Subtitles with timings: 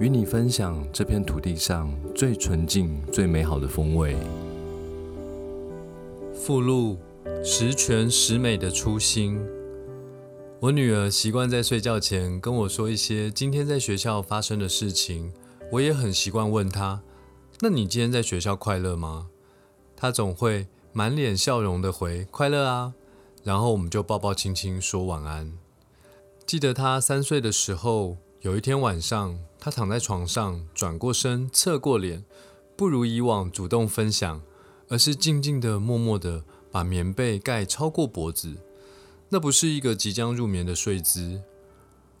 [0.00, 4.16] 与你分享这片土地上最纯净、最美好的风味。
[6.34, 6.96] 附录：
[7.44, 9.38] 十全十美的初心。
[10.60, 15.30] 我女儿习惯在睡觉前跟我说一些今天在学校发生的事情，
[15.70, 17.02] 我也很习惯问她
[17.60, 19.28] ：“那你今天在学校快乐吗？”
[19.94, 22.94] 她总会满脸笑容的回：“快乐啊。”
[23.44, 25.52] 然后我们就抱抱亲亲说晚安。
[26.46, 28.16] 记得她三岁的时候。
[28.42, 32.24] 有一天晚上，他躺在床上，转过身，侧过脸，
[32.74, 34.42] 不如以往主动分享，
[34.88, 38.56] 而是静静的、默默的把棉被盖超过脖子。
[39.28, 41.42] 那不是一个即将入眠的睡姿。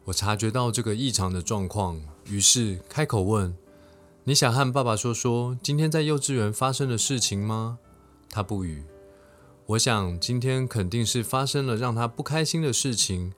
[0.04, 3.56] 我察觉到这个异常的状况，于是开口问
[4.22, 7.80] ：“你想和爸爸说说今天在幼稚园发生的事情吗？”
[8.30, 8.84] 他不语。
[9.66, 13.32] 我想今天肯定是发生了让他不开心的事情。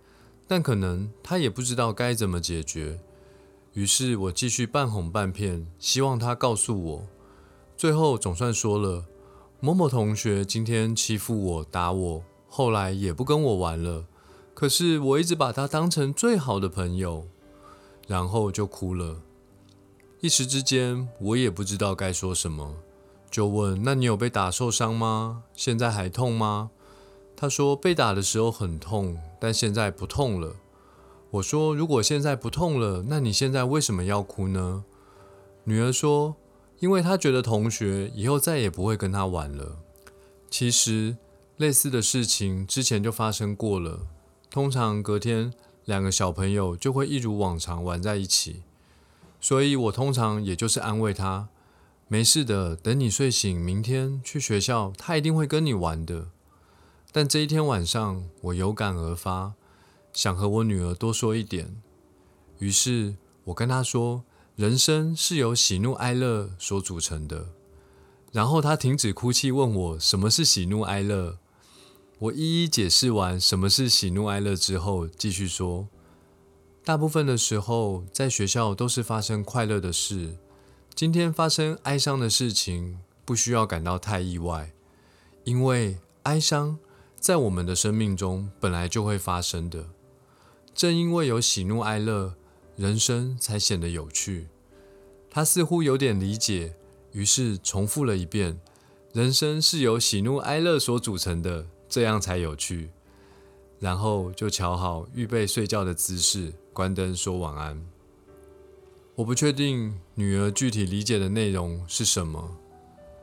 [0.46, 3.00] 但可能他也不知道该怎么解决，
[3.74, 7.06] 于是我继续半哄半骗，希望他告诉我。
[7.76, 9.04] 最后总算说了，
[9.58, 14.06] 某某同学今天欺负我、打我，后来也不跟我玩了。
[14.54, 17.26] 可是我一直把他当成最好的朋友，
[18.06, 19.22] 然后就哭了。
[20.20, 22.76] 一时之间，我也不知道该说什么，
[23.28, 25.42] 就问：“那你有被打受伤吗？
[25.52, 26.70] 现在还痛吗？”
[27.36, 30.54] 他说：“被打的时候很痛。”但现在不痛了。
[31.34, 34.84] 我说：“如果现在不痛了，那你现在为什么要哭呢？”
[35.64, 36.36] 女儿说
[36.78, 39.78] ：“因为她觉得同学以后再也不会跟她玩了。”
[40.48, 41.16] 其实
[41.56, 44.06] 类似的事情之前就发生过了。
[44.48, 45.52] 通常隔天
[45.84, 48.62] 两个小朋友就会一如往常玩在一起，
[49.40, 51.48] 所以我通常也就是安慰她
[52.06, 56.28] ：“没事的，等你睡醒，明天去学校，他一定会跟你玩的。”
[57.10, 59.54] 但这一天晚上，我有感而发，
[60.14, 61.82] 想和我女儿多说一点。
[62.60, 63.16] 于是，
[63.46, 64.24] 我跟她说
[64.56, 67.48] ：“人生是由喜怒哀乐所组成的。”
[68.32, 71.38] 然后她停止哭泣，问我什么是喜怒哀乐。
[72.20, 75.88] 我一一解释完什么是喜怒哀乐之后，继续说
[76.84, 80.38] ：“大部分的时候，在学校都是发生快乐的事。
[80.94, 84.72] 今天发生哀伤的事情，不需要感到太意外，
[85.42, 86.78] 因为哀伤。”
[87.24, 89.88] 在我们的生命中本来就会发生的，
[90.74, 92.34] 正因为有喜怒哀乐，
[92.76, 94.48] 人生才显得有趣。
[95.30, 96.74] 他似乎有点理解，
[97.12, 98.60] 于是重复了一遍
[99.14, 102.90] ：“人生是由喜怒哀乐所组成的，这样才有趣。”
[103.78, 107.80] 然后就瞧好预备睡觉的姿势，关灯说晚安。
[109.14, 112.56] 我不确定女儿具体理解的内容是什么。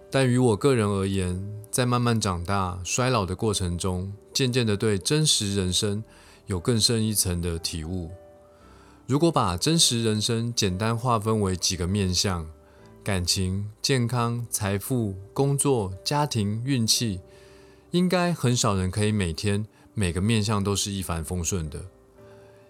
[0.10, 6.04] 但于我个人而言，在慢慢长大、衰老的过程中，渐渐的对真实人生
[6.52, 8.12] 有更深一层的体悟。
[9.08, 12.46] 如果把真实人生简单划分为几个面向：
[13.02, 17.22] 感情、健康、财富、工作、家庭、运气，
[17.92, 21.86] 应该很少人可以每天每个面向都是一帆风顺的。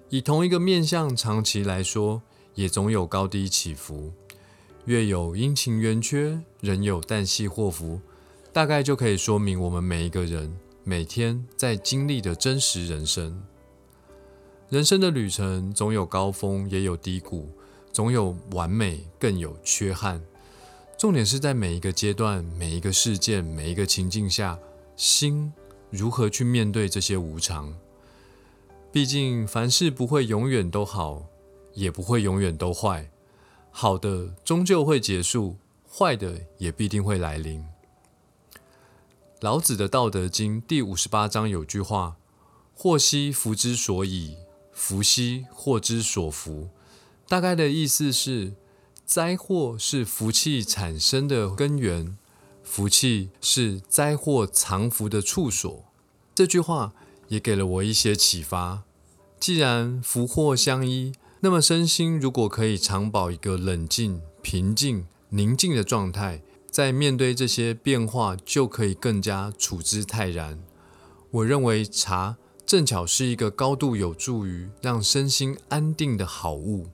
[0.09, 2.21] 以同一个面向长期来说，
[2.53, 4.13] 也总有高低起伏。
[4.85, 7.99] 月有阴晴圆缺，人有旦夕祸福，
[8.53, 13.41] 大概就可以说明我们每一个人每天在经历的真实人生。
[14.71, 17.49] 人生的旅程总有高峰，也有低谷；
[17.91, 20.23] 总有完美，更有缺憾。
[20.97, 24.57] 重点是在每一个阶段、每一个事件、每一个情境下，
[24.95, 25.51] 心
[25.89, 27.75] 如何去面对这些无常。
[28.93, 31.25] 毕竟凡事不会永远都好，
[31.73, 33.11] 也不会永远都坏。
[33.71, 35.57] 好的终究会结束，
[35.93, 37.65] 坏的也必定会来临。
[39.41, 42.15] 老子的《道德经》第五十八章有句话
[42.73, 44.37] ：“祸兮福之所以，
[44.83, 46.69] 福兮祸之所伏。”
[47.29, 48.53] 大概的意思是，
[49.05, 52.17] 灾祸是福气产生的根源，
[52.63, 55.85] 福气是灾祸藏福的处所。
[56.33, 56.93] 这句话
[57.27, 58.81] 也给了我一些启发。
[59.39, 66.41] 既然福祸相依，那么，身心如果可以常保一个冷静、平静、宁静的状态，
[66.71, 70.59] 在面对这些变化，就可以更加处之泰然。
[71.29, 72.37] 我认为茶
[72.71, 76.87] 正巧是一个高度有助于让身心安定的好物。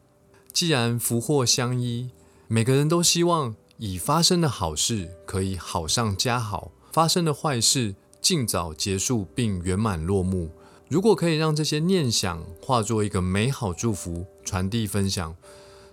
[0.52, 2.10] 既然福祸相依，
[2.48, 10.50] 每个人都希望已发生的好事可以好上加好，发生的坏事尽早结束并圆满落幕。
[10.90, 15.36] 如果可以让这些念想化作一个美好祝福，传递分享，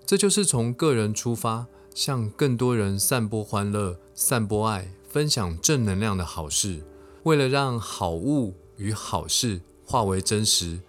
[0.06, 6.82] 这就是从个人出发，向更多人散播欢乐、散播爱、分享正能量的好事。
[7.24, 9.60] 为了让好物与好事
[9.94, 10.80] 化为真实，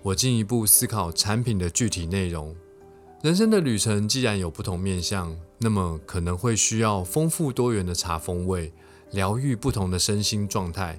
[0.00, 2.56] 我进一步思考产品的具体内容。
[3.20, 8.72] 人生的旅程既然有不同面向，那么可能会需要丰富多元的茶风味，
[9.10, 10.98] 疗愈不同的身心状态，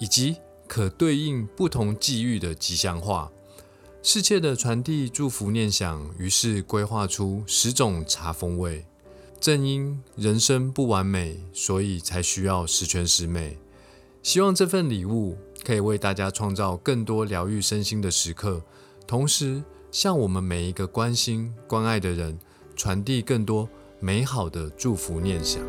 [0.00, 0.38] 以及。
[0.66, 3.30] 可对应不同际遇的吉祥话，
[4.02, 8.86] 世切的传递祝福念想，于是规划出十种茶风味。
[9.38, 13.58] 正因人生不完美，所以才需要十全十美。
[14.24, 15.36] 希望这份礼物
[15.66, 18.62] 可以为大家创造更多疗愈身心的时刻，
[19.06, 22.38] 同时向我们每一个关心关爱的人
[22.74, 23.68] 传递更多
[24.00, 25.62] 美好的祝福念想。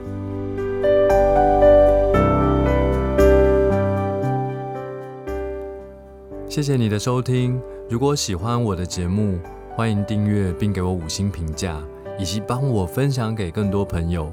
[6.47, 7.61] 谢谢你的收听。
[7.89, 9.37] 如果喜欢我的节目，
[9.75, 11.83] 欢迎订阅并给我五星评价，
[12.17, 14.31] 以及帮我分享给更多朋友。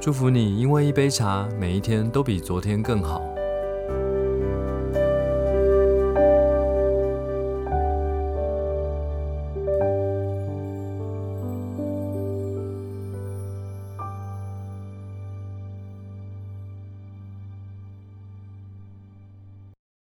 [0.00, 3.22] 祝福你，因为一杯茶，每一天都比昨天更好。